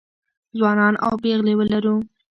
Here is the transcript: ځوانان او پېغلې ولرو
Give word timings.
ځوانان 0.57 0.93
او 1.05 1.13
پېغلې 1.23 1.53
ولرو 1.57 1.95